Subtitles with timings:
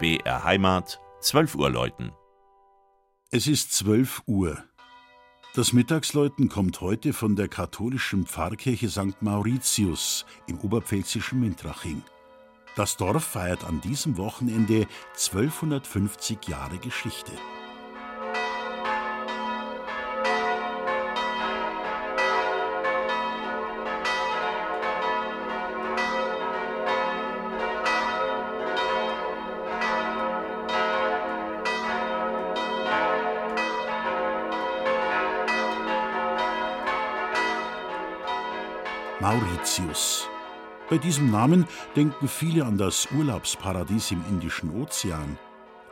[0.00, 2.12] BR Heimat, 12 Uhr läuten.
[3.32, 4.62] Es ist 12 Uhr.
[5.56, 9.20] Das Mittagsläuten kommt heute von der katholischen Pfarrkirche St.
[9.22, 12.04] Mauritius im oberpfälzischen Mintraching.
[12.76, 17.32] Das Dorf feiert an diesem Wochenende 1250 Jahre Geschichte.
[39.20, 40.28] Mauritius.
[40.88, 45.36] Bei diesem Namen denken viele an das Urlaubsparadies im Indischen Ozean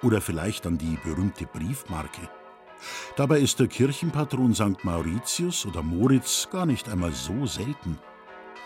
[0.02, 2.30] oder vielleicht an die berühmte Briefmarke.
[3.16, 4.84] Dabei ist der Kirchenpatron St.
[4.84, 7.98] Mauritius oder Moritz gar nicht einmal so selten.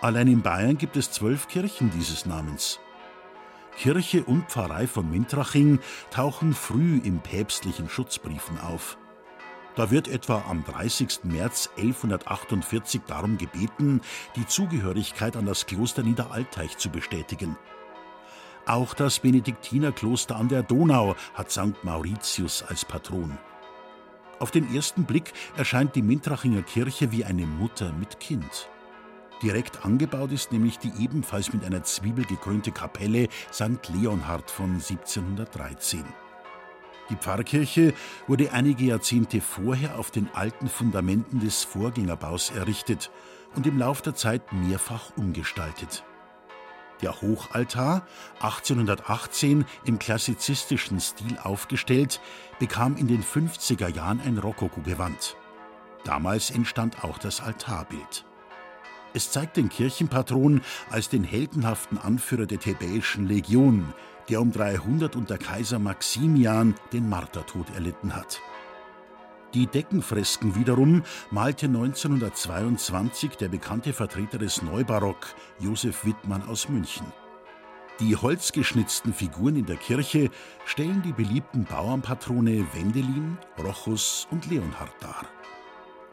[0.02, 2.80] Allein in Bayern gibt es zwölf Kirchen dieses Namens.
[3.78, 5.78] Kirche und Pfarrei von Mintraching
[6.10, 8.98] tauchen früh in päpstlichen Schutzbriefen auf.
[9.76, 11.24] Da wird etwa am 30.
[11.24, 14.00] März 1148 darum gebeten,
[14.36, 17.56] die Zugehörigkeit an das Kloster Niederalteich zu bestätigen.
[18.66, 21.82] Auch das Benediktinerkloster an der Donau hat St.
[21.82, 23.38] Mauritius als Patron.
[24.38, 28.68] Auf den ersten Blick erscheint die Mintrachinger Kirche wie eine Mutter mit Kind.
[29.42, 33.88] Direkt angebaut ist nämlich die ebenfalls mit einer Zwiebel gekrönte Kapelle St.
[33.88, 36.04] Leonhard von 1713.
[37.10, 37.92] Die Pfarrkirche
[38.28, 43.10] wurde einige Jahrzehnte vorher auf den alten Fundamenten des Vorgängerbaus errichtet
[43.56, 46.04] und im Lauf der Zeit mehrfach umgestaltet.
[47.02, 48.06] Der Hochaltar,
[48.40, 52.20] 1818 im klassizistischen Stil aufgestellt,
[52.58, 55.36] bekam in den 50er Jahren ein Rokokogewand.
[56.04, 58.24] Damals entstand auch das Altarbild.
[59.12, 63.92] Es zeigt den Kirchenpatron als den heldenhaften Anführer der Thebäischen Legion,
[64.28, 68.40] der um 300 unter Kaiser Maximian den Martertod erlitten hat.
[69.52, 77.06] Die Deckenfresken wiederum malte 1922 der bekannte Vertreter des Neubarock, Josef Wittmann aus München.
[77.98, 80.30] Die holzgeschnitzten Figuren in der Kirche
[80.64, 85.26] stellen die beliebten Bauernpatrone Wendelin, Rochus und Leonhard dar.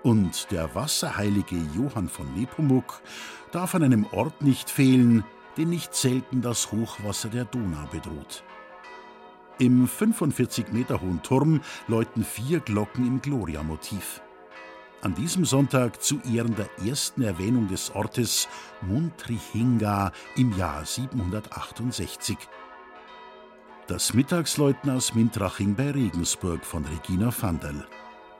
[0.07, 3.01] Und der wasserheilige Johann von Nepomuk
[3.51, 5.25] darf an einem Ort nicht fehlen,
[5.57, 8.41] den nicht selten das Hochwasser der Donau bedroht.
[9.59, 11.59] Im 45 Meter hohen Turm
[11.89, 14.21] läuten vier Glocken im Gloria-Motiv.
[15.01, 18.47] An diesem Sonntag zu Ehren der ersten Erwähnung des Ortes
[18.83, 22.37] Muntrihinga im Jahr 768.
[23.87, 27.85] Das Mittagsläuten aus Mintraching bei Regensburg von Regina Vandal.